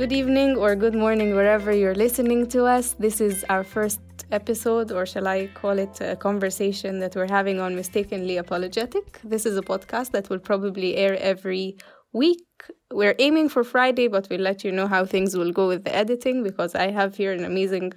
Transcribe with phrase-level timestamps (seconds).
[0.00, 2.94] Good evening or good morning, wherever you're listening to us.
[2.98, 4.00] This is our first
[4.32, 9.20] episode, or shall I call it a conversation that we're having on Mistakenly Apologetic.
[9.22, 11.76] This is a podcast that will probably air every
[12.14, 12.46] week.
[12.90, 15.94] We're aiming for Friday, but we'll let you know how things will go with the
[15.94, 17.92] editing because I have here an amazing,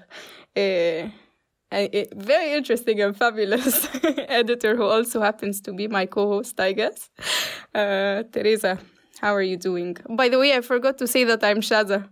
[0.57, 1.07] uh,
[1.71, 3.87] a, very interesting and fabulous
[4.27, 7.09] editor who also happens to be my co host, I guess.
[7.73, 8.77] Uh, Teresa,
[9.23, 9.95] how are you doing?
[10.09, 12.09] By the way, I forgot to say that I'm Shaza.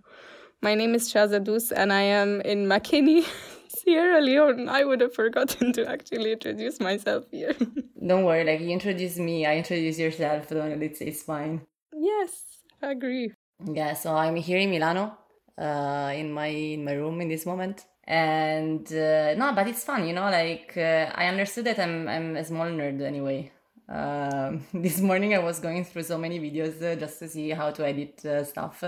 [0.61, 3.25] My name is Shaza Dus, and I am in Makeni,
[3.67, 4.69] Sierra Leone.
[4.69, 7.53] I would have forgotten to actually introduce myself here.
[8.07, 10.47] Don't worry, like you introduce me, I introduce yourself.
[10.47, 11.61] Don't, it's it's fine.
[11.93, 12.31] Yes,
[12.81, 13.33] I agree.
[13.65, 15.17] Yeah, so I'm here in Milano,
[15.57, 20.07] uh, in my in my room in this moment, and uh, no, but it's fun,
[20.07, 20.29] you know.
[20.31, 23.51] Like uh, I understood that I'm I'm a small nerd anyway.
[23.91, 27.71] Um, this morning I was going through so many videos uh, just to see how
[27.71, 28.83] to edit uh, stuff.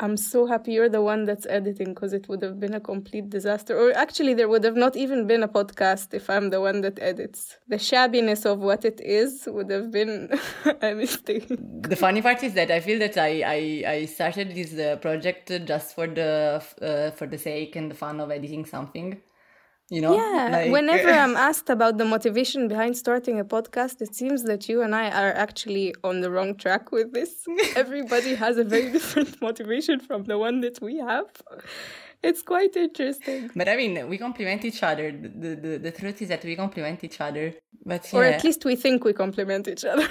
[0.00, 3.30] I'm so happy you're the one that's editing because it would have been a complete
[3.30, 3.78] disaster.
[3.78, 6.98] Or actually, there would have not even been a podcast if I'm the one that
[7.00, 7.58] edits.
[7.68, 10.36] The shabbiness of what it is would have been
[10.82, 11.46] a mistake.
[11.48, 15.52] The funny part is that I feel that I I, I started this uh, project
[15.64, 19.22] just for the uh, for the sake and the fun of editing something
[19.90, 20.14] you know?
[20.14, 24.44] Yeah like, whenever eh, i'm asked about the motivation behind starting a podcast it seems
[24.44, 27.32] that you and i are actually on the wrong track with this.
[27.76, 31.26] Everybody has a very different motivation from the one that we have.
[32.22, 33.50] It's quite interesting.
[33.54, 35.12] But i mean we complement each other.
[35.12, 37.54] The, the, the truth is that we complement each other.
[37.84, 38.18] But yeah.
[38.18, 40.08] or at least we think we complement each other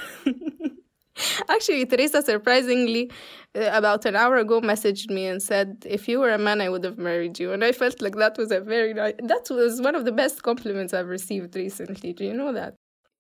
[1.50, 3.12] Actually, Teresa surprisingly,
[3.56, 6.70] uh, about an hour ago, messaged me and said, "If you were a man, I
[6.70, 9.16] would have married you." And I felt like that was a very nice.
[9.20, 12.14] That was one of the best compliments I've received recently.
[12.14, 12.76] Do you know that?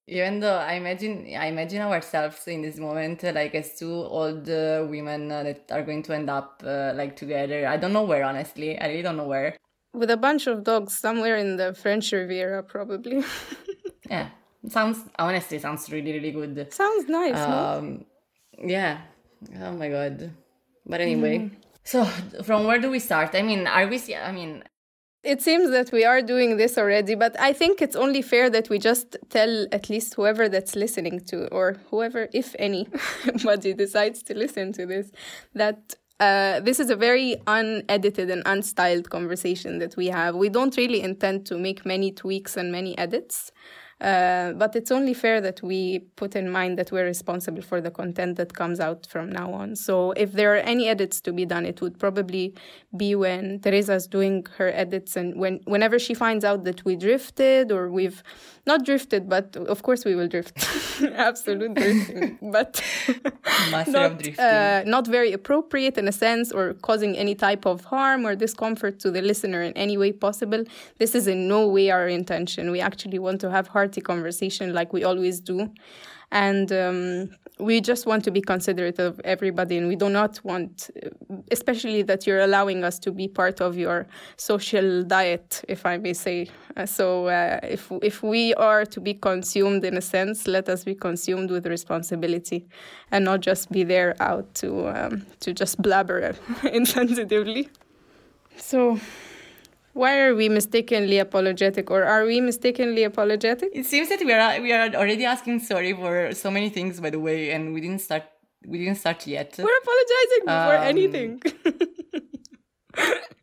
[0.08, 4.50] Even though I imagine, I imagine ourselves in this moment, uh, like as two old
[4.50, 7.66] uh, women uh, that are going to end up uh, like together.
[7.68, 8.78] I don't know where, honestly.
[8.78, 9.56] I really don't know where.
[9.94, 13.24] With a bunch of dogs somewhere in the French Riviera, probably.
[14.10, 14.30] yeah,
[14.68, 16.72] sounds honestly sounds really really good.
[16.74, 17.38] Sounds nice.
[17.38, 18.06] Um,
[18.58, 18.68] no?
[18.68, 19.02] yeah.
[19.62, 20.32] Oh my god.
[20.86, 21.52] But anyway, mm.
[21.84, 22.06] so
[22.44, 23.36] from where do we start?
[23.36, 24.00] I mean, are we?
[24.16, 24.64] I mean,
[25.24, 28.70] it seems that we are doing this already, but I think it's only fair that
[28.70, 34.38] we just tell at least whoever that's listening to, or whoever, if anybody decides to
[34.38, 35.12] listen to this,
[35.54, 40.36] that uh, this is a very unedited and unstyled conversation that we have.
[40.36, 43.52] We don't really intend to make many tweaks and many edits.
[44.04, 47.90] Uh, but it's only fair that we put in mind that we're responsible for the
[47.90, 49.76] content that comes out from now on.
[49.78, 52.54] So if there are any edits to be done, it would probably
[52.98, 57.72] be when Teresa's doing her edits and when whenever she finds out that we drifted
[57.72, 58.22] or we've
[58.66, 60.54] not drifted, but of course we will drift,
[61.16, 62.82] absolute drifting, but
[63.72, 68.36] not, uh, not very appropriate in a sense or causing any type of harm or
[68.36, 70.64] discomfort to the listener in any way possible.
[70.98, 72.72] This is in no way our intention.
[72.72, 73.68] We actually want to have
[74.02, 75.70] conversation like we always do,
[76.32, 80.90] and um, we just want to be considerate of everybody and we do not want
[81.52, 86.14] especially that you're allowing us to be part of your social diet if i may
[86.14, 86.50] say.
[86.76, 90.84] Uh, so uh, if if we are to be consumed in a sense let us
[90.84, 92.66] be consumed with responsibility
[93.12, 96.34] and not just be there out to um, to just blabber
[96.64, 97.70] insensitively.
[98.58, 99.00] So
[99.94, 103.70] why are we mistakenly apologetic, or are we mistakenly apologetic?
[103.74, 107.10] It seems that we are we are already asking sorry for so many things, by
[107.10, 108.24] the way, and we didn't start
[108.66, 109.54] we didn't start yet.
[109.58, 111.42] We're apologizing um, for anything.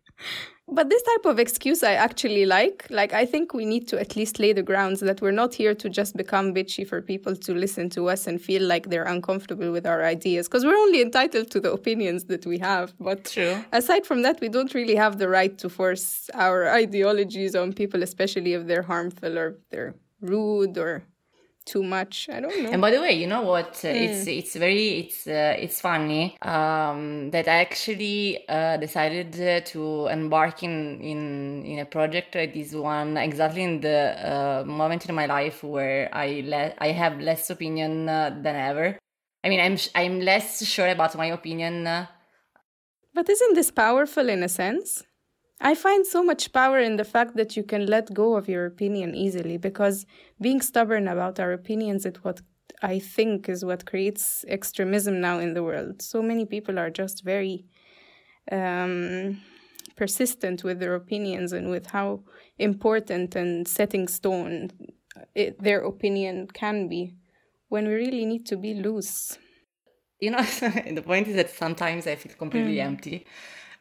[0.73, 2.87] But this type of excuse I actually like.
[2.91, 5.75] Like, I think we need to at least lay the grounds that we're not here
[5.75, 9.73] to just become bitchy for people to listen to us and feel like they're uncomfortable
[9.73, 12.95] with our ideas, because we're only entitled to the opinions that we have.
[13.01, 13.65] But True.
[13.73, 18.03] aside from that, we don't really have the right to force our ideologies on people,
[18.03, 21.03] especially if they're harmful or they're rude or
[21.71, 22.29] too much.
[22.29, 22.73] I don't know.
[22.73, 23.75] And by the way, you know what?
[23.75, 23.95] Mm.
[24.03, 30.09] It's it's very it's uh, it's funny um, that I actually uh, decided uh, to
[30.09, 31.21] embark in in
[31.65, 34.01] in a project like this one exactly in the
[34.33, 38.99] uh, moment in my life where I le- I have less opinion uh, than ever.
[39.45, 41.87] I mean, I'm I'm less sure about my opinion.
[41.87, 42.07] Uh,
[43.15, 45.05] but isn't this powerful in a sense?
[45.61, 48.65] I find so much power in the fact that you can let go of your
[48.65, 50.07] opinion easily because
[50.41, 52.41] being stubborn about our opinions is what
[52.83, 56.01] I think is what creates extremism now in the world.
[56.01, 57.67] So many people are just very
[58.51, 59.43] um,
[59.97, 62.23] persistent with their opinions and with how
[62.59, 64.71] important and setting stone
[65.35, 67.15] it, their opinion can be
[67.69, 69.39] when we really need to be loose.
[70.21, 70.43] you know,
[70.95, 72.85] the point is that sometimes I feel completely mm.
[72.85, 73.27] empty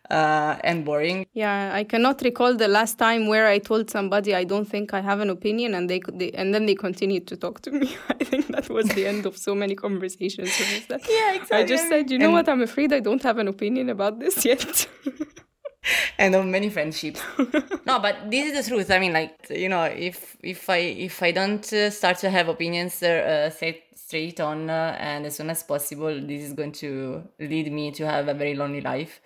[0.10, 1.26] uh, and boring.
[1.34, 5.02] Yeah, I cannot recall the last time where I told somebody I don't think I
[5.02, 7.96] have an opinion, and they, they and then they continued to talk to me.
[8.10, 10.60] I think that was the end of so many conversations.
[10.90, 11.58] Yeah, exactly.
[11.58, 12.50] I just said, you know and what?
[12.50, 14.88] I'm afraid I don't have an opinion about this yet.
[16.18, 17.22] and of many friendships.
[17.86, 18.92] no, but this is the truth.
[18.92, 22.50] I mean, like you know, if if I if I don't uh, start to have
[22.50, 27.24] opinions uh, set straight on uh, and as soon as possible, this is going to
[27.40, 29.22] lead me to have a very lonely life.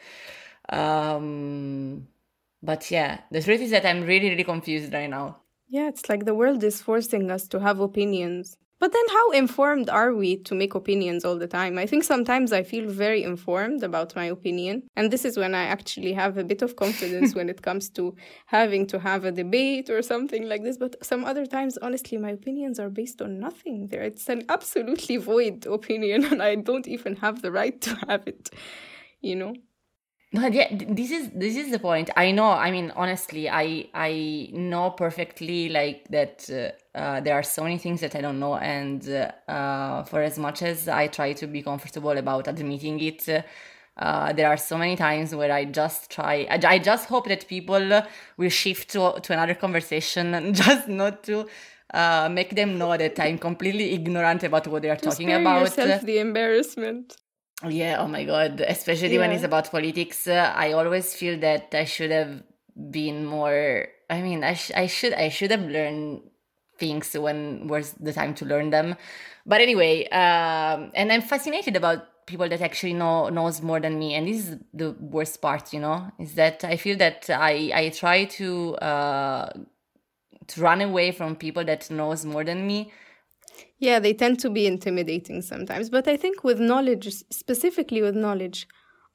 [0.69, 2.07] Um,
[2.61, 5.37] but yeah, the truth is that I'm really, really confused right now.
[5.67, 8.57] Yeah, it's like the world is forcing us to have opinions.
[8.79, 11.77] But then, how informed are we to make opinions all the time?
[11.77, 14.83] I think sometimes I feel very informed about my opinion.
[14.97, 18.13] And this is when I actually have a bit of confidence when it comes to
[18.47, 20.75] having to have a debate or something like this.
[20.77, 23.87] But some other times, honestly, my opinions are based on nothing.
[23.87, 28.27] There, it's an absolutely void opinion, and I don't even have the right to have
[28.27, 28.49] it,
[29.21, 29.53] you know?
[30.33, 34.49] But yeah this is this is the point i know i mean honestly i i
[34.51, 38.55] know perfectly like that uh, uh, there are so many things that i don't know
[38.55, 39.07] and
[39.47, 43.45] uh, for as much as i try to be comfortable about admitting it
[43.97, 46.47] uh, there are so many times where I just try.
[46.49, 48.01] I, I just hope that people
[48.37, 51.45] will shift to, to another conversation and just not to
[51.93, 55.61] uh, make them know that I'm completely ignorant about what they are talking spare about.
[55.61, 57.17] Yourself the embarrassment.
[57.67, 59.19] Yeah, oh my god, especially yeah.
[59.21, 62.43] when it's about politics, uh, I always feel that I should have
[62.91, 66.21] been more I mean, I sh- I should I should have learned
[66.77, 68.95] things when was the time to learn them.
[69.45, 74.13] But anyway, um, and I'm fascinated about people that actually know knows more than me
[74.15, 77.89] and this is the worst part you know is that i feel that i i
[77.89, 79.51] try to uh
[80.47, 82.91] to run away from people that knows more than me
[83.79, 85.89] yeah, they tend to be intimidating sometimes.
[85.89, 88.67] But I think with knowledge, specifically with knowledge,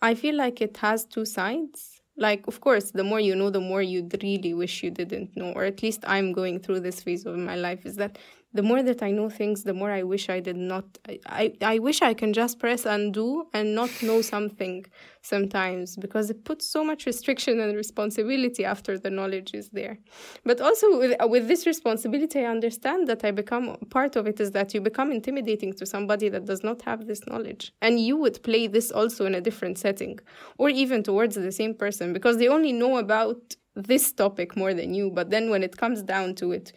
[0.02, 2.00] I feel like it has two sides.
[2.16, 5.52] Like, of course, the more you know, the more you'd really wish you didn't know.
[5.52, 8.18] Or at least I'm going through this phase of my life is that
[8.54, 10.84] the more that I know things, the more I wish I did not.
[11.26, 14.86] I, I, wish I can just press undo and not know something
[15.20, 19.98] sometimes because it puts so much restriction and responsibility after the knowledge is there.
[20.44, 24.52] But also with, with this responsibility, I understand that I become part of it is
[24.52, 27.72] that you become intimidating to somebody that does not have this knowledge.
[27.82, 30.20] And you would play this also in a different setting
[30.56, 34.94] or even towards the same person because they only know about this topic more than
[34.94, 35.10] you.
[35.10, 36.72] But then when it comes down to it,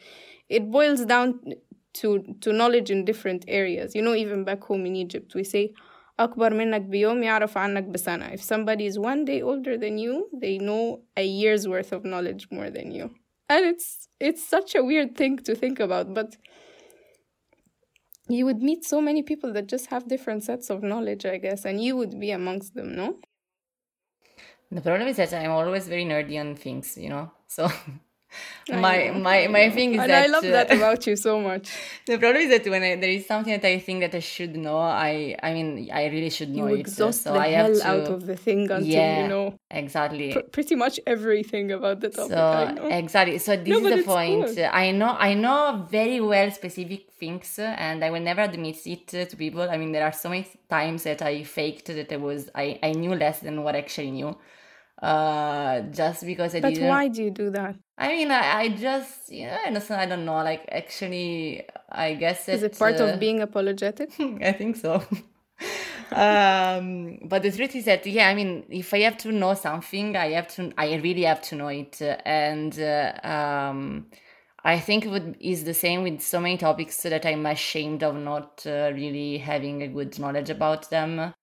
[0.51, 1.41] it boils down
[1.95, 5.73] to to knowledge in different areas you know even back home in Egypt we say
[6.19, 10.59] أكبر منك بيوم يعرف عنك بسنة if somebody is one day older than you they
[10.59, 13.11] know a year's worth of knowledge more than you
[13.49, 16.37] and it's it's such a weird thing to think about but
[18.29, 21.65] you would meet so many people that just have different sets of knowledge i guess
[21.65, 23.17] and you would be amongst them no
[24.71, 27.71] the problem is that i'm always very nerdy on things you know so
[28.70, 31.70] my my my thing is and that I love that uh, about you so much.
[32.06, 34.56] The problem is that when I, there is something that I think that I should
[34.56, 36.80] know, I I mean I really should know you it.
[36.82, 39.60] Exhaust so the I hell have to, out of the thing until yeah, you know
[39.70, 42.80] exactly pr- pretty much everything about the topic.
[42.80, 43.38] So exactly.
[43.40, 44.56] So this no, is the point.
[44.56, 44.68] Cool.
[44.72, 49.36] I know I know very well specific things, and I will never admit it to
[49.38, 49.70] people.
[49.70, 52.92] I mean, there are so many times that I faked that I was I I
[52.94, 54.36] knew less than what I actually knew
[55.02, 56.88] uh just because I but didn't.
[56.88, 57.76] why do you do that?
[57.98, 60.38] I mean, I, I just yeah, I don't know.
[60.44, 64.10] Like actually, I guess it, is it part uh, of being apologetic?
[64.20, 65.04] I think so.
[66.12, 70.16] um, but the truth is that yeah, I mean, if I have to know something,
[70.16, 70.72] I have to.
[70.78, 74.08] I really have to know it, and uh, um,
[74.64, 78.16] I think it would is the same with so many topics that I'm ashamed of
[78.16, 81.34] not uh, really having a good knowledge about them.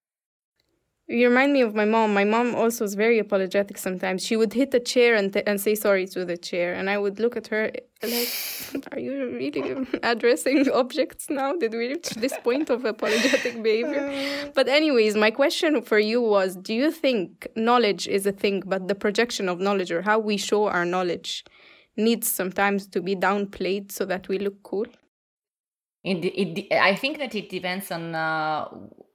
[1.11, 2.13] You remind me of my mom.
[2.13, 4.23] My mom also was very apologetic sometimes.
[4.23, 6.75] She would hit a chair and, th- and say sorry to the chair.
[6.75, 7.71] And I would look at her
[8.03, 8.29] like,
[8.93, 11.55] are you really addressing objects now?
[11.55, 14.53] Did we reach this point of apologetic behavior?
[14.55, 18.87] But, anyways, my question for you was do you think knowledge is a thing, but
[18.89, 21.43] the projection of knowledge or how we show our knowledge
[21.97, 24.87] needs sometimes to be downplayed so that we look cool?
[26.05, 28.69] It, it, I think that it depends on uh,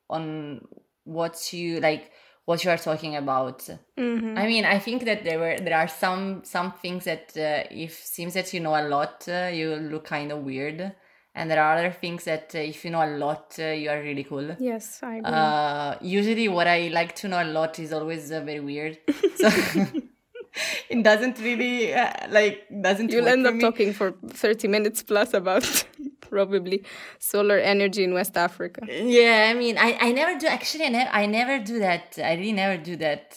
[0.10, 0.62] on
[1.06, 2.12] what you like
[2.46, 3.60] what you are talking about
[3.98, 4.38] mm-hmm.
[4.38, 7.94] i mean i think that there were there are some some things that uh, if
[7.94, 10.94] seems that you know a lot uh, you look kind of weird
[11.36, 14.02] and there are other things that uh, if you know a lot uh, you are
[14.02, 15.32] really cool yes i agree.
[15.32, 18.98] Uh, usually what i like to know a lot is always uh, very weird
[19.36, 19.50] so
[20.90, 21.94] it doesn't really
[22.30, 23.62] like doesn't you'll end up me.
[23.62, 25.86] talking for 30 minutes plus about
[26.34, 26.84] probably
[27.20, 28.82] solar energy in West Africa.
[28.90, 30.86] Yeah, I mean, I, I never do actually.
[30.86, 32.18] I never, I never do that.
[32.18, 33.28] I really never do that.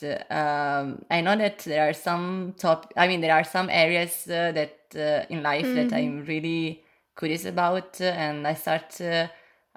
[0.40, 2.92] Um, I know that there are some top.
[2.96, 5.88] I mean, there are some areas uh, that uh, in life mm-hmm.
[5.88, 6.82] that I'm really
[7.18, 9.00] curious about, uh, and I start.
[9.00, 9.28] Uh,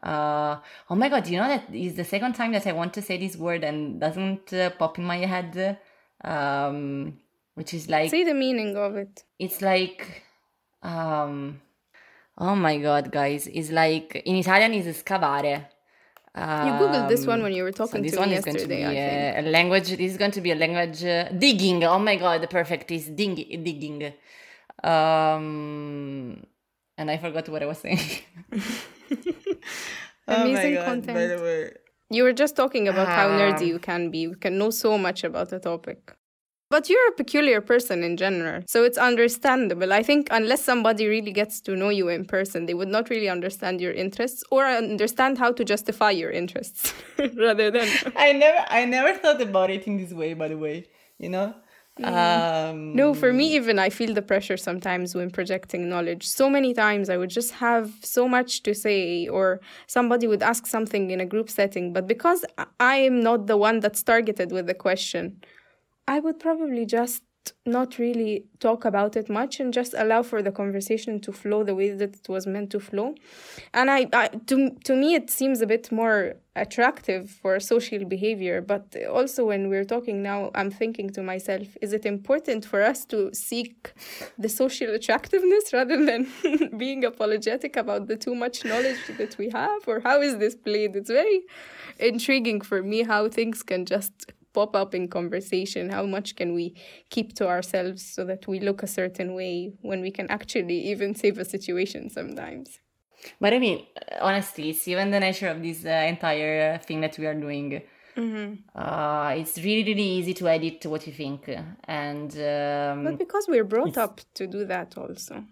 [0.02, 0.60] uh,
[0.90, 1.28] oh my god!
[1.28, 4.00] You know that is the second time that I want to say this word and
[4.00, 5.78] doesn't uh, pop in my head.
[6.24, 7.20] Um,
[7.60, 9.24] which is like say the meaning of it.
[9.38, 10.24] It's like
[10.82, 11.60] um
[12.39, 13.48] Oh my god, guys!
[13.48, 15.65] It's like in Italian is scavare.
[16.34, 18.81] Um, you googled this one when you were talking so to me yesterday.
[18.84, 19.89] Going To a, a, language.
[19.89, 21.84] This is going to be a language uh, digging.
[21.84, 22.91] Oh my god, the perfect!
[22.91, 24.13] Is ding, digging.
[24.81, 26.46] Um,
[26.98, 28.00] and I forgot what I was saying.
[30.27, 31.17] Amazing oh god, content.
[31.17, 31.72] By the way,
[32.10, 34.19] you were just talking about how nerdy you can be.
[34.19, 36.15] You can know so much about a topic.
[36.70, 39.92] But you're a peculiar person in general, so it's understandable.
[39.92, 43.28] I think unless somebody really gets to know you in person, they would not really
[43.28, 46.94] understand your interests or understand how to justify your interests
[47.36, 50.86] rather than I never I never thought about it in this way, by the way.
[51.18, 51.56] You know?
[52.00, 52.70] Mm.
[52.70, 56.26] Um, no, for me, even I feel the pressure sometimes when projecting knowledge.
[56.28, 60.66] So many times I would just have so much to say, or somebody would ask
[60.66, 62.46] something in a group setting, but because
[62.80, 65.42] I am not the one that's targeted with the question,
[66.10, 67.22] I would probably just
[67.68, 71.75] not really talk about it much and just allow for the conversation to flow the
[71.75, 73.13] way that it was meant to flow.
[73.74, 78.60] And i, I to, to me it seems a bit more attractive for social behavior
[78.74, 78.84] but
[79.20, 83.34] also when we're talking now i'm thinking to myself is it important for us to
[83.34, 83.94] seek
[84.38, 86.22] the social attractiveness rather than
[86.84, 89.82] being apologetic about the too much knowledge that we have?
[89.88, 90.96] Or how is this played?
[90.96, 91.42] It's very
[92.00, 96.75] intriguing for me how things can just pop up in conversation how much can we
[97.10, 101.15] keep to ourselves so that we look a certain way when we can actually even
[101.15, 102.79] save a situation sometimes?
[103.39, 103.86] But i mean
[104.22, 107.82] honestly it's even the nature of this uh, entire thing that we are doing.
[108.15, 108.53] Mm-hmm.
[108.77, 111.50] Uh, it's really really easy to edit what you think.
[111.84, 115.46] And um, but because we're brought up to do that also.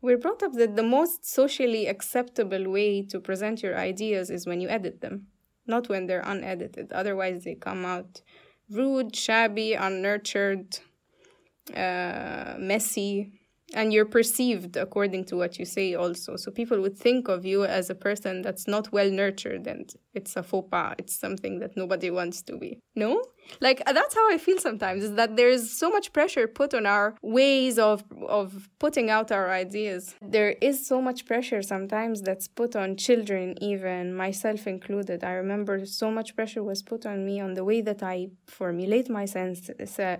[0.00, 4.60] We're brought up that the most socially acceptable way to present your ideas is when
[4.60, 5.28] you edit them
[5.66, 6.92] not when they're unedited.
[6.92, 8.22] Otherwise, they come out
[8.70, 10.78] rude, shabby, unnurtured,
[11.74, 13.32] uh, messy,
[13.72, 16.36] and you're perceived according to what you say also.
[16.36, 20.36] So people would think of you as a person that's not well nurtured and it's
[20.36, 20.94] a faux pas.
[20.98, 22.78] It's something that nobody wants to be.
[22.94, 23.22] No?
[23.60, 26.86] Like uh, that's how i feel sometimes is that there's so much pressure put on
[26.86, 30.14] our ways of of putting out our ideas.
[30.22, 35.22] There is so much pressure sometimes that's put on children even myself included.
[35.24, 39.08] I remember so much pressure was put on me on the way that i formulate
[39.10, 39.70] my sens-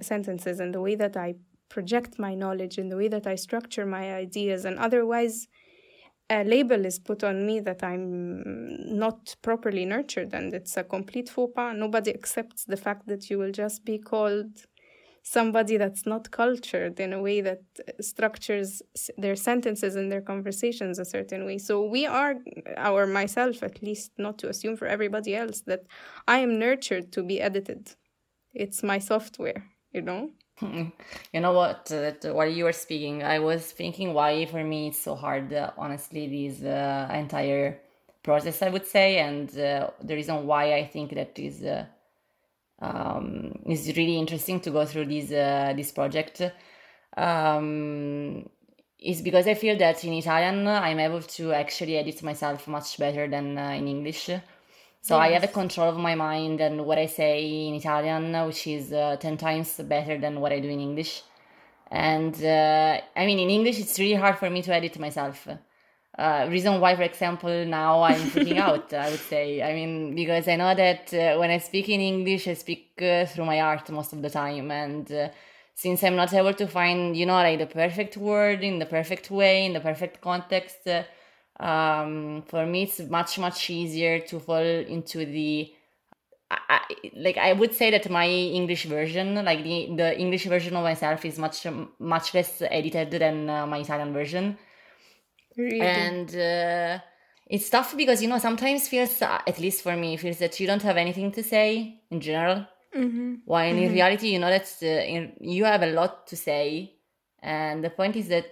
[0.03, 1.35] sentences and the way that i
[1.75, 5.37] project my knowledge in the way that I structure my ideas, and otherwise,
[6.31, 8.03] a label is put on me that I'm
[9.05, 11.75] not properly nurtured, and it's a complete faux pas.
[11.85, 14.53] Nobody accepts the fact that you will just be called
[15.23, 17.63] somebody that's not cultured in a way that
[18.01, 18.71] structures
[19.25, 21.59] their sentences and their conversations a certain way.
[21.59, 22.35] So we are,
[22.97, 25.83] or myself at least, not to assume for everybody else that
[26.35, 27.83] I am nurtured to be edited.
[28.53, 29.63] It's my software,
[29.97, 30.31] you know?
[31.33, 31.91] You know what?
[31.91, 35.53] Uh, while you were speaking, I was thinking why for me it's so hard.
[35.53, 37.81] Uh, honestly, this uh, entire
[38.23, 41.65] process, I would say, and uh, the reason why I think that is
[42.81, 45.29] um, is really interesting to go through this
[45.77, 46.43] this project
[47.17, 48.49] um,
[48.99, 53.29] is because I feel that in Italian I'm able to actually edit myself much better
[53.29, 54.31] than in English.
[55.05, 55.25] So yes.
[55.27, 58.91] I have a control of my mind and what I say in Italian, which is
[58.91, 61.23] uh, 10 times better than what I do in English.
[61.91, 65.47] And uh, I mean, in English, it's really hard for me to edit myself.
[66.17, 69.61] Uh, reason why, for example, now I'm freaking out, I would say.
[69.61, 73.27] I mean, because I know that uh, when I speak in English, I speak uh,
[73.27, 74.71] through my art most of the time.
[74.71, 75.29] And uh,
[75.75, 79.31] since I'm not able to find, you know, like the perfect word in the perfect
[79.31, 80.89] way, in the perfect context,
[81.61, 85.73] um, for me it's much much easier to fall into the
[86.51, 86.81] I,
[87.17, 91.25] like I would say that my English version, like the the English version of myself,
[91.25, 91.67] is much
[91.99, 94.59] much less edited than uh, my Italian version.
[95.57, 95.81] Really?
[95.81, 97.03] And uh,
[97.47, 100.67] it's tough because you know sometimes feels, uh, at least for me, feels that you
[100.67, 102.67] don't have anything to say in general.
[102.95, 103.35] Mm-hmm.
[103.45, 103.85] While mm-hmm.
[103.85, 106.95] in reality, you know that uh, in, you have a lot to say,
[107.43, 108.47] and the point is that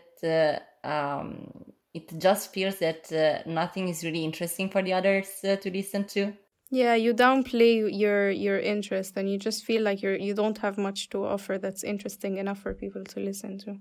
[0.85, 5.57] uh, um, it just feels that uh, nothing is really interesting for the others uh,
[5.57, 6.33] to listen to
[6.71, 10.79] yeah you downplay your your interest and you just feel like you're you don't have
[10.79, 13.77] much to offer that's interesting enough for people to listen to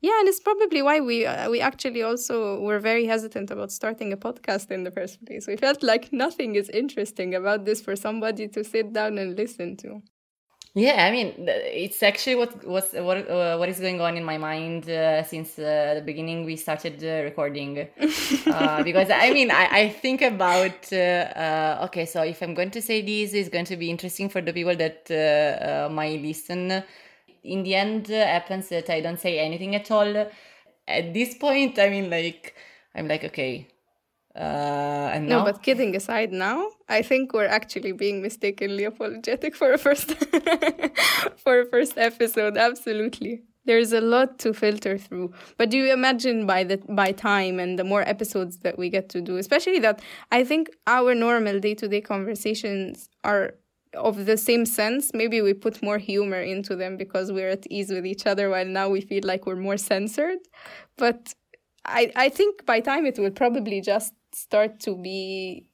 [0.00, 4.12] Yeah, and it's probably why we uh, we actually also were very hesitant about starting
[4.12, 5.48] a podcast in the first place.
[5.48, 9.76] We felt like nothing is interesting about this for somebody to sit down and listen
[9.78, 10.02] to.
[10.74, 14.38] Yeah, I mean, it's actually what was what uh, what is going on in my
[14.38, 17.88] mind uh, since uh, the beginning we started uh, recording.
[18.48, 22.82] Uh, because I mean, I, I think about uh, okay, so if I'm going to
[22.82, 26.82] say this, it's going to be interesting for the people that might listen.
[27.44, 30.28] In the end, happens that I don't say anything at all.
[30.86, 32.54] At this point, I mean, like
[32.94, 33.68] I'm like okay,
[34.38, 39.72] uh, and no, but kidding aside, now I think we're actually being mistakenly apologetic for
[39.72, 40.14] a first
[41.36, 42.56] for a first episode.
[42.56, 45.32] Absolutely, there's a lot to filter through.
[45.56, 49.08] But do you imagine by the by time and the more episodes that we get
[49.10, 53.54] to do, especially that I think our normal day to day conversations are
[53.94, 55.10] of the same sense.
[55.14, 58.66] Maybe we put more humor into them because we're at ease with each other, while
[58.66, 60.38] now we feel like we're more censored.
[60.96, 61.34] But
[61.84, 65.68] I I think by time it will probably just start to be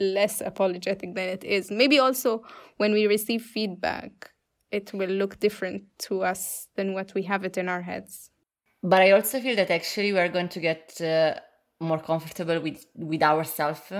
[0.00, 1.70] less apologetic than it is.
[1.70, 2.44] Maybe also
[2.76, 4.30] when we receive feedback,
[4.70, 8.30] it will look different to us than what we have it in our heads.
[8.82, 11.34] But I also feel that actually we are going to get uh,
[11.80, 13.92] more comfortable with with ourselves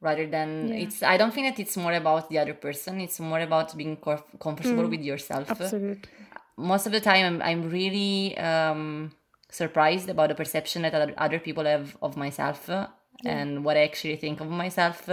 [0.00, 0.76] rather than yeah.
[0.76, 1.02] it's.
[1.02, 3.00] I don't think that it's more about the other person.
[3.00, 5.50] It's more about being comfortable mm, with yourself.
[5.50, 6.08] Absolutely.
[6.56, 9.12] Most of the time, I'm I'm really um,
[9.50, 12.70] surprised about the perception that other, other people have of myself
[13.22, 13.38] yeah.
[13.38, 15.08] and what I actually think of myself.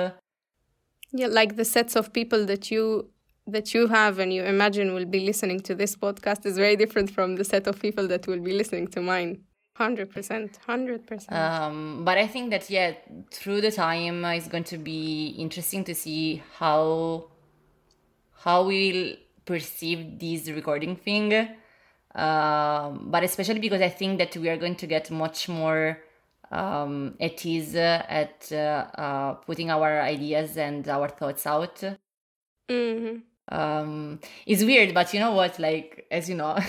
[1.12, 3.10] Yeah, like the sets of people that you
[3.46, 7.12] that you have and you imagine will be listening to this podcast is very different
[7.12, 9.44] from the set of people that will be listening to mine.
[9.76, 11.34] Hundred percent, hundred percent.
[11.34, 12.94] Um, but I think that yeah,
[13.32, 17.26] through the time, uh, it's going to be interesting to see how
[18.44, 21.34] how we will perceive this recording thing.
[22.14, 25.98] Um, but especially because I think that we are going to get much more
[26.54, 31.84] um, it is uh, at uh, uh, putting our ideas and our thoughts out.
[32.70, 33.18] Mm-hmm.
[33.50, 35.60] Um, it's weird, but you know what?
[35.60, 36.58] Like, as you know.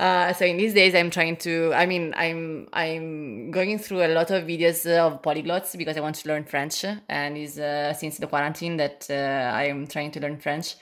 [0.00, 4.08] Uh, so in these days i'm trying to i mean i'm i'm going through a
[4.08, 8.16] lot of videos of polyglots because i want to learn french and is uh, since
[8.16, 10.76] the quarantine that uh, i'm trying to learn french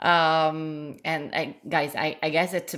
[0.00, 2.74] um, and I, guys I, I guess that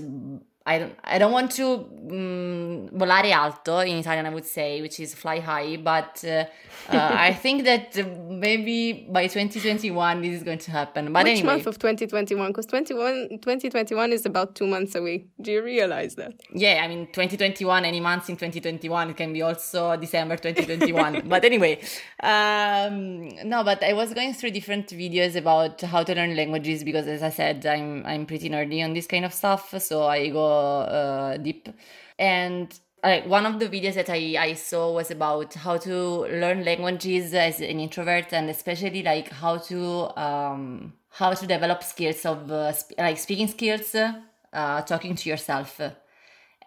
[0.69, 1.75] I don't, I don't want to
[2.11, 6.45] um, volare alto in Italian, I would say, which is fly high, but uh,
[6.89, 7.95] uh, I think that
[8.29, 11.13] maybe by 2021 this is going to happen.
[11.13, 11.47] But Which anyway.
[11.47, 12.49] month of 2021?
[12.49, 15.27] Because 2021 is about two months away.
[15.41, 16.35] Do you realize that?
[16.53, 21.23] Yeah, I mean, 2021, any month in 2021, it can be also December 2021.
[21.29, 21.81] but anyway,
[22.25, 27.07] um, no, but I was going through different videos about how to learn languages because,
[27.07, 29.73] as I said, I'm, I'm pretty nerdy on this kind of stuff.
[29.81, 31.69] So I go uh, deep.
[32.19, 36.65] And like one of the videos that I, I saw was about how to learn
[36.65, 42.51] languages as an introvert and especially like how to um, how to develop skills of
[42.51, 45.81] uh, sp- like speaking skills uh, talking to yourself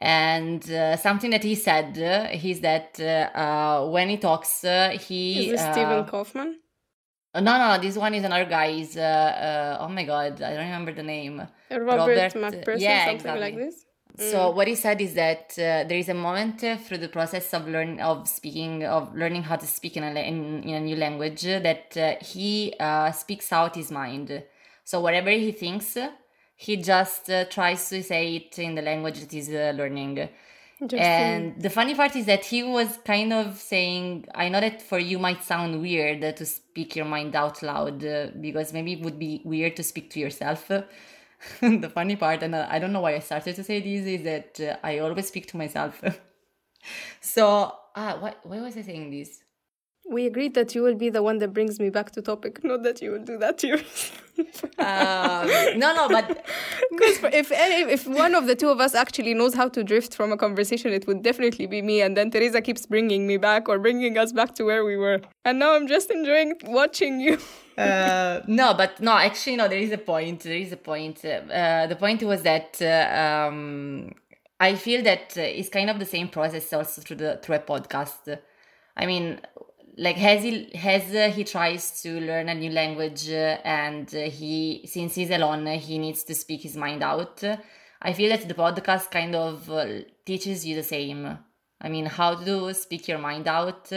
[0.02, 4.62] and uh, something that he said uh, is that uh, when he talks
[5.02, 6.56] he is Stephen Kaufmann
[7.36, 8.68] no, no, this one is another guy.
[8.68, 11.42] Is uh, uh, oh my god, I don't remember the name.
[11.72, 13.42] Robert, Robert McPherson, yeah, something exactly.
[13.42, 13.86] like this.
[14.18, 14.56] So mm.
[14.56, 17.68] what he said is that uh, there is a moment uh, through the process of
[17.68, 21.44] learning of speaking of learning how to speak in a in, in a new language
[21.44, 24.44] that uh, he uh, speaks out his mind.
[24.84, 25.98] So whatever he thinks,
[26.56, 30.28] he just uh, tries to say it in the language that he's uh, learning.
[30.82, 34.98] And the funny part is that he was kind of saying, I know that for
[34.98, 38.00] you might sound weird to speak your mind out loud
[38.42, 40.68] because maybe it would be weird to speak to yourself.
[41.62, 44.60] the funny part, and I don't know why I started to say this, is that
[44.60, 46.02] uh, I always speak to myself.
[47.22, 49.42] so, ah, why, why was I saying this?
[50.10, 52.84] We agreed that you will be the one that brings me back to topic, not
[52.84, 54.26] that you will do that to yourself.
[54.80, 56.28] um, no, no, but
[56.92, 60.16] because if any, if one of the two of us actually knows how to drift
[60.16, 62.02] from a conversation, it would definitely be me.
[62.02, 65.22] And then Teresa keeps bringing me back or bringing us back to where we were.
[65.46, 67.38] And now I'm just enjoying watching you.
[67.78, 69.68] uh, no, but no, actually, no.
[69.68, 70.40] There is a point.
[70.42, 71.24] There is a point.
[71.24, 74.12] Uh, the point was that uh, um,
[74.60, 78.40] I feel that it's kind of the same process also through the through a podcast.
[78.96, 79.40] I mean,
[80.00, 84.22] like as he as uh, he tries to learn a new language uh, and uh,
[84.22, 87.44] he since he's alone he needs to speak his mind out
[88.02, 89.86] i feel that the podcast kind of uh,
[90.26, 91.38] teaches you the same
[91.82, 93.92] i mean how to speak your mind out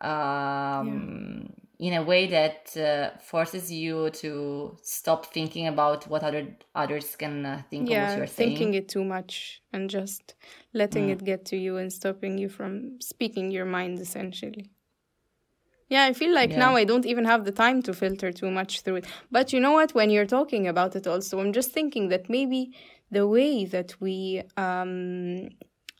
[0.00, 7.16] um, in a way that uh, forces you to stop thinking about what other others
[7.16, 8.50] can uh, think yeah, of what you're saying.
[8.50, 10.34] thinking it too much and just
[10.72, 14.70] letting it get to you and stopping you from speaking your mind essentially.
[15.88, 16.58] Yeah, I feel like Yeah.
[16.58, 19.06] now I don't even have the time to filter too much through it.
[19.30, 19.94] But you know what?
[19.94, 22.72] When you're talking about it, also, I'm just thinking that maybe
[23.10, 25.48] the way that we um,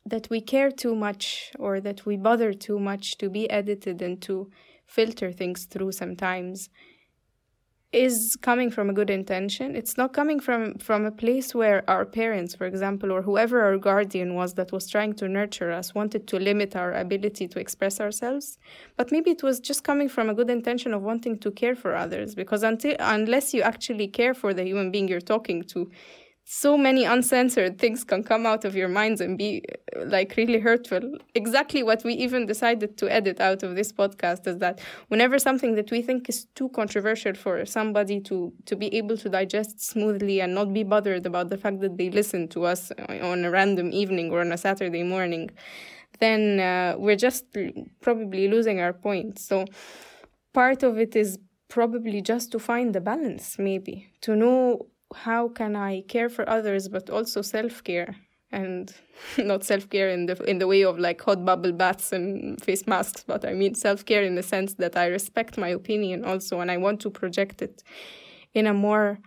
[0.05, 4.21] that we care too much or that we bother too much to be edited and
[4.23, 4.51] to
[4.87, 6.71] filter things through sometimes
[7.93, 9.75] is coming from a good intention.
[9.75, 13.79] It's not coming from from a place where our parents for example or whoever our
[13.79, 17.99] guardian was that was trying to nurture us wanted to limit our ability to express
[17.99, 18.59] ourselves.
[18.99, 21.95] But maybe it was just coming from a good intention of wanting to care for
[21.97, 25.91] others because until unless you actually care for the human being you're talking to
[26.51, 29.63] so many uncensored things can come out of your minds and be
[30.07, 31.19] like really hurtful.
[31.35, 35.75] Exactly what we even decided to edit out of this podcast is that whenever something
[35.75, 40.41] that we think is too controversial for somebody to to be able to digest smoothly
[40.41, 43.93] and not be bothered about the fact that they listen to us on a random
[43.93, 45.51] evening or on a Saturday morning,
[46.19, 47.45] then uh, we're just
[48.01, 49.39] probably losing our point.
[49.39, 49.67] So
[50.55, 55.77] part of it is probably just to find the balance, maybe to know how can
[55.77, 58.17] I care for others, but also self care
[58.51, 58.93] and
[59.39, 62.87] not self care in the in the way of like hot bubble baths and face
[62.87, 66.61] masks, but I mean self care in the sense that I respect my opinion also,
[66.61, 67.83] and I want to project it
[68.55, 69.21] in a more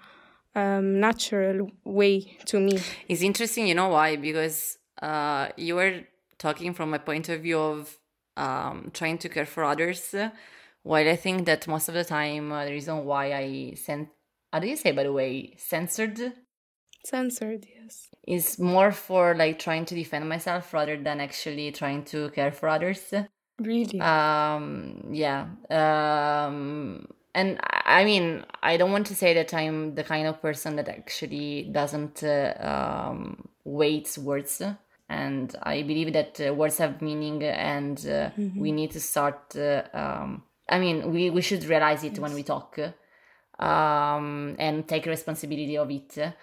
[0.56, 2.80] um, natural way to me.
[3.08, 4.16] It's interesting, you know why?
[4.16, 6.02] Because uh, you were
[6.38, 7.98] talking from a point of view of
[8.38, 10.16] um, trying to care for others,
[10.84, 14.10] while I think that most of the time uh, the reason why I sent,
[14.52, 16.34] how do you say, by the way, censored
[17.04, 18.10] Censored, yes.
[18.28, 22.70] is more for like trying to defend myself rather than actually trying to care for
[22.70, 23.14] others.
[23.60, 24.00] Really.
[24.00, 25.48] Um, yeah.
[25.70, 30.76] Um, and I mean, I don't want to say that I'm the kind of person
[30.76, 34.62] that actually doesn't uh, um, weight words.
[35.10, 39.56] And I believe that uh, words have meaning, and uh, we need to start.
[39.56, 42.80] Uh, um, I mean, we, we should realize it when we talk,
[43.62, 46.34] um, and take responsibility of it.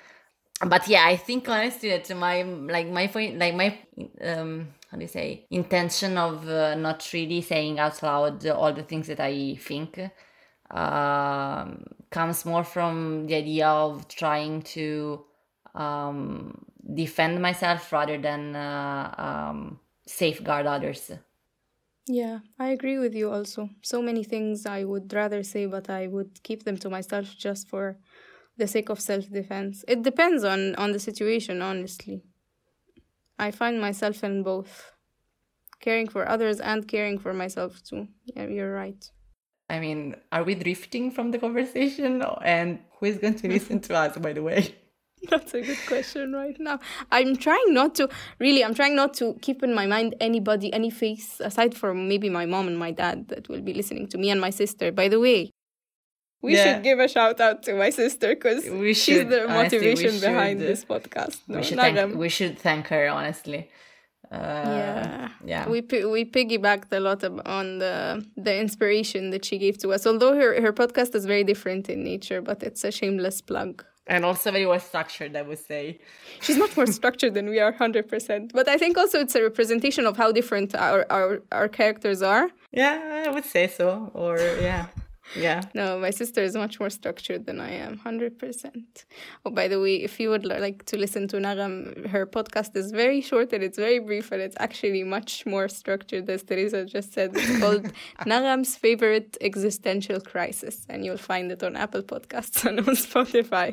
[0.66, 3.78] But yeah i think honestly that my like my point like my
[4.22, 8.82] um how do you say intention of uh, not really saying out loud all the
[8.82, 10.00] things that i think
[10.72, 15.24] um comes more from the idea of trying to
[15.76, 16.58] um
[16.94, 21.12] defend myself rather than uh, um safeguard others
[22.08, 23.68] Yeah, I agree with you also.
[23.82, 27.68] So many things I would rather say, but I would keep them to myself just
[27.68, 27.98] for
[28.56, 29.84] the sake of self defense.
[29.86, 32.22] It depends on, on the situation, honestly.
[33.38, 34.92] I find myself in both
[35.80, 38.08] caring for others and caring for myself too.
[38.24, 39.02] Yeah, you're right.
[39.70, 43.94] i mean are we drifting from the conversation and who is going to listen to
[43.94, 44.74] us by the way
[45.30, 46.78] That's a good question right now.
[47.10, 48.64] I'm trying not to really.
[48.64, 52.46] I'm trying not to keep in my mind anybody, any face aside from maybe my
[52.46, 54.92] mom and my dad that will be listening to me and my sister.
[54.92, 55.50] By the way,
[56.42, 56.64] we Yeah.
[56.74, 58.64] should give a shout out to my sister because
[58.96, 60.68] she's the honestly, motivation behind should.
[60.68, 61.40] this podcast.
[61.48, 63.68] No, we should thank we should thank her honestly
[64.30, 65.28] uh, yeah.
[65.44, 65.80] yeah We
[66.16, 70.06] we piggybacked a lot on the the inspiration that she gave to us.
[70.06, 73.84] Although her her podcast is very different in nature, but it's a shameless plug.
[74.12, 75.98] And also very well structured i would say
[76.44, 78.44] She's much more structured than we are, hundred percent.
[78.58, 82.46] But I think also it's a representation of how different our, our our characters are.
[82.82, 83.88] yeah i would say so
[84.22, 84.34] or
[84.70, 84.84] yeah
[85.46, 88.90] yeah No, my sister is much more structured than I am, hundred percent.
[89.44, 91.76] Oh, by the way, if you would like to listen to Nagam,
[92.14, 96.24] her podcast is very short and it's very brief, and it's actually much more structured,
[96.34, 97.28] as Teresa just said.
[97.40, 97.84] It's called
[98.32, 103.68] Nagam's favorite existential crisis, and you'll find it on Apple Podcasts and on Spotify.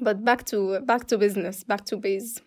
[0.00, 2.40] But back to back to business, back to base.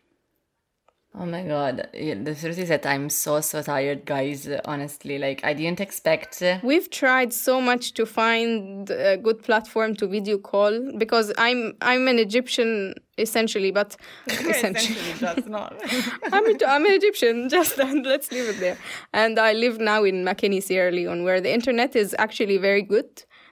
[1.14, 5.40] oh my god Yeah, the truth is that i'm so so tired guys honestly like
[5.44, 10.38] i didn't expect uh, We've tried so much to find a good platform to video
[10.38, 13.90] call because I'm I'm an Egyptian essentially, but
[14.54, 15.72] essentially that's not
[16.36, 17.50] I'm, a, I'm an Egyptian.
[17.56, 18.78] Just and let's leave it there.
[19.22, 23.10] And I live now in Makeni, Sierra Leone, where the internet is actually very good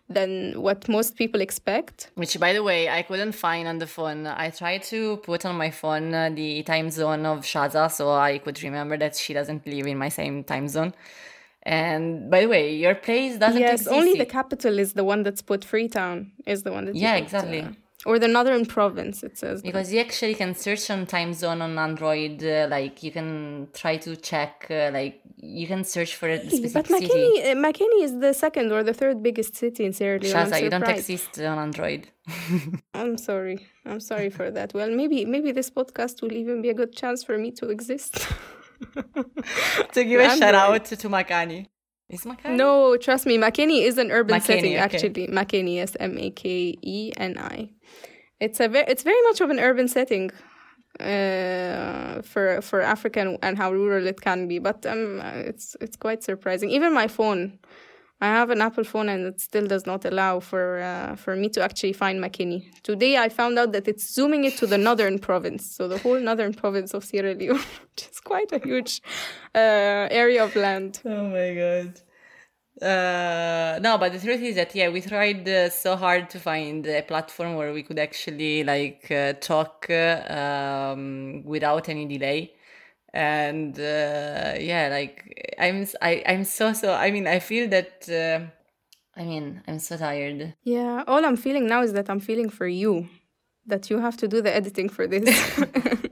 [0.10, 2.10] than what most people expect.
[2.16, 4.26] Which, by the way, I couldn't find on the phone.
[4.26, 8.40] I tried to put on my phone uh, the time zone of Shaza so I
[8.40, 10.94] could remember that she doesn't live in my same time zone.
[11.64, 13.92] And by the way, your place doesn't yes, exist.
[13.94, 17.62] only the capital is the one that's put Freetown is the one that Yeah, exactly.
[17.62, 17.72] uh,
[18.06, 21.78] or the northern province it says because you actually can search on time zone on
[21.78, 26.40] android uh, like you can try to check uh, like you can search for a
[26.40, 29.94] specific but city Makeni, uh, Makeni is the second or the third biggest city in
[29.94, 30.36] Sierra Leone.
[30.36, 32.08] Shaza, you don't exist on android
[32.94, 33.68] I'm sorry.
[33.86, 34.74] I'm sorry for that.
[34.74, 38.14] Well, maybe maybe this podcast will even be a good chance for me to exist.
[39.94, 40.40] to give a Android.
[40.40, 41.68] shout out to, to Makeni
[42.10, 44.78] is no, trust me, Makeni is an urban Makeni, setting okay.
[44.78, 45.28] actually.
[45.28, 47.70] Makeni, yes, M A K E N I.
[48.40, 50.32] It's a very it's very much of an urban setting
[51.00, 54.58] uh, for for African and how rural it can be.
[54.58, 56.72] But um, it's it's quite surprising.
[56.72, 57.60] Even my phone,
[58.22, 61.48] I have an Apple phone and it still does not allow for uh, for me
[61.50, 62.66] to actually find Makeni.
[62.84, 66.20] Today I found out that it's zooming it to the northern province, so the whole
[66.20, 67.58] northern province of Sierra Leone,
[67.96, 69.02] which is quite a huge
[69.56, 71.02] uh, area of land.
[71.06, 72.02] Oh my god.
[72.82, 76.86] Uh, no, but the truth is that yeah, we tried uh, so hard to find
[76.88, 82.54] a platform where we could actually like uh, talk uh, um, without any delay,
[83.14, 86.94] and uh, yeah, like I'm I, i'm so so.
[86.94, 88.10] I mean, I feel that.
[88.10, 88.48] Uh,
[89.20, 90.54] I mean, I'm so tired.
[90.64, 93.10] Yeah, all I'm feeling now is that I'm feeling for you,
[93.66, 95.30] that you have to do the editing for this.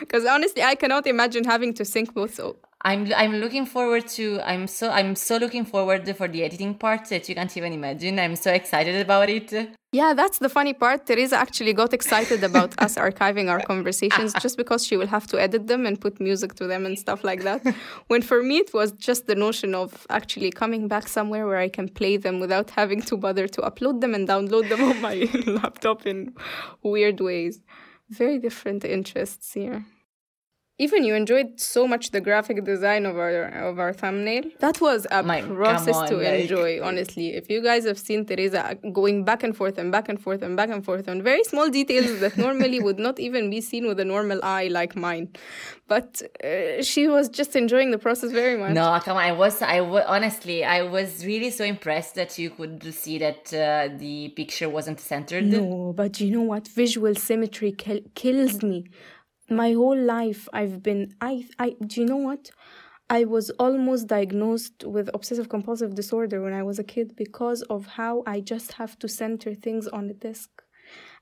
[0.00, 2.38] Because honestly, I cannot imagine having to sync both.
[2.82, 7.10] I'm I'm looking forward to I'm so I'm so looking forward for the editing part
[7.10, 8.18] that you can't even imagine.
[8.18, 9.52] I'm so excited about it.
[9.92, 11.04] yeah, that's the funny part.
[11.04, 15.38] Teresa actually got excited about us archiving our conversations just because she will have to
[15.38, 17.60] edit them and put music to them and stuff like that.
[18.06, 21.68] When for me it was just the notion of actually coming back somewhere where I
[21.68, 25.16] can play them without having to bother to upload them and download them on my
[25.46, 26.34] laptop in
[26.82, 27.60] weird ways.
[28.08, 29.84] Very different interests here.
[30.84, 33.36] Even you enjoyed so much the graphic design of our
[33.68, 34.44] of our thumbnail.
[34.66, 37.26] That was a My- process on, to like- enjoy, honestly.
[37.40, 38.62] If you guys have seen Teresa
[39.00, 41.68] going back and forth and back and forth and back and forth on very small
[41.80, 45.26] details that normally would not even be seen with a normal eye like mine,
[45.94, 48.72] but uh, she was just enjoying the process very much.
[48.80, 49.22] No, come on.
[49.30, 49.80] I was, I
[50.16, 54.98] honestly, I was really so impressed that you could see that uh, the picture wasn't
[55.12, 55.44] centered.
[55.44, 56.64] No, but you know what?
[56.84, 58.78] Visual symmetry kill- kills me.
[59.50, 61.14] My whole life, I've been.
[61.20, 61.46] I.
[61.58, 61.76] I.
[61.84, 62.50] Do you know what?
[63.10, 67.86] I was almost diagnosed with obsessive compulsive disorder when I was a kid because of
[67.86, 70.50] how I just have to center things on the desk,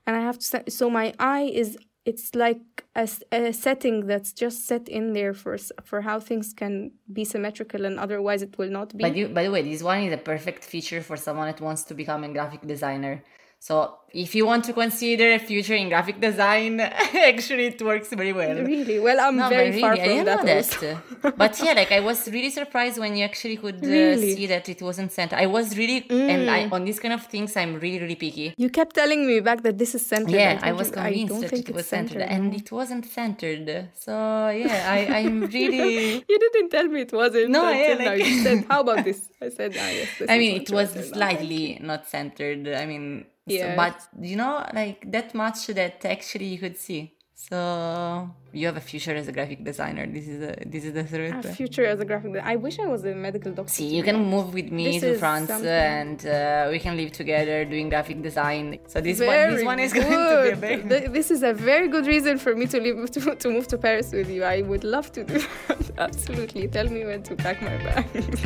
[0.05, 0.69] and I have to.
[0.69, 1.77] So my eye is.
[2.05, 2.61] It's like
[2.95, 7.85] a, a setting that's just set in there for for how things can be symmetrical
[7.85, 9.03] and otherwise it will not be.
[9.03, 11.83] But the, by the way, this one is a perfect feature for someone that wants
[11.83, 13.21] to become a graphic designer.
[13.61, 16.79] So if you want to consider a future in graphic design,
[17.31, 18.55] actually it works very well.
[18.55, 20.65] really well, I'm No, very but far really, I from that.
[21.21, 21.37] that.
[21.37, 24.35] but yeah, like I was really surprised when you actually could uh, Really?
[24.35, 25.37] see that it wasn't centered.
[25.37, 26.49] I was really, and Mm.
[26.49, 28.53] I, on these kind of things, I'm really, really picky.
[28.57, 30.31] You kept telling me back that this is centered.
[30.31, 33.89] Yeah, I was convinced don't that it was centered, centered, and it wasn't centered.
[33.93, 34.13] So
[34.63, 36.23] yeah, I, I'm really.
[36.29, 37.49] You didn't tell me it wasn't.
[37.49, 38.05] No, yeah, now.
[38.05, 41.77] like- You said, "How about this?" I said, "Ah, yes." I mean, it was slightly
[41.81, 42.67] not centered.
[42.69, 43.25] I mean,
[43.57, 47.15] so- but you know, like that much that actually you could see.
[47.41, 50.05] So you have a future as a graphic designer.
[50.05, 51.45] This is a, this is the truth.
[51.45, 52.35] A future as a graphic.
[52.43, 53.71] I wish I was a medical doctor.
[53.71, 57.13] See, you can move with me This to France something- and uh, we can live
[57.13, 58.79] together doing graphic design.
[58.87, 60.03] So this one, this one is good.
[60.09, 63.09] going to be a very This is a very good reason for me to leave
[63.15, 64.43] to, to move to Paris with you.
[64.43, 65.35] I would love to do
[65.69, 65.91] that.
[65.97, 66.67] Absolutely.
[66.67, 68.41] Tell me when to pack my bags.